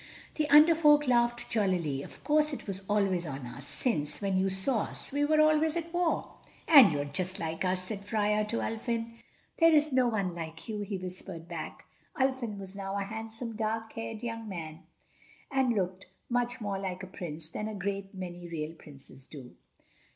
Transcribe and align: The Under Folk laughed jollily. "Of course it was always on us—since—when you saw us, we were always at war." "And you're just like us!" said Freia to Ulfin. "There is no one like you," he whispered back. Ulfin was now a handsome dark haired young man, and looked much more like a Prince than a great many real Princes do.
The 0.33 0.49
Under 0.49 0.73
Folk 0.73 1.05
laughed 1.07 1.47
jollily. 1.51 2.01
"Of 2.01 2.23
course 2.23 2.53
it 2.53 2.65
was 2.65 2.81
always 2.89 3.23
on 3.23 3.45
us—since—when 3.45 4.35
you 4.35 4.49
saw 4.49 4.85
us, 4.85 5.11
we 5.11 5.23
were 5.23 5.39
always 5.39 5.77
at 5.77 5.93
war." 5.93 6.37
"And 6.67 6.91
you're 6.91 7.05
just 7.05 7.37
like 7.37 7.63
us!" 7.63 7.83
said 7.83 8.03
Freia 8.03 8.43
to 8.47 8.63
Ulfin. 8.63 9.13
"There 9.59 9.71
is 9.71 9.93
no 9.93 10.07
one 10.07 10.33
like 10.33 10.67
you," 10.67 10.79
he 10.79 10.97
whispered 10.97 11.47
back. 11.47 11.85
Ulfin 12.19 12.57
was 12.57 12.75
now 12.75 12.97
a 12.97 13.03
handsome 13.03 13.55
dark 13.55 13.93
haired 13.93 14.23
young 14.23 14.49
man, 14.49 14.79
and 15.51 15.73
looked 15.75 16.07
much 16.29 16.59
more 16.59 16.79
like 16.79 17.03
a 17.03 17.05
Prince 17.05 17.49
than 17.49 17.67
a 17.67 17.75
great 17.75 18.11
many 18.15 18.47
real 18.47 18.73
Princes 18.73 19.27
do. 19.27 19.55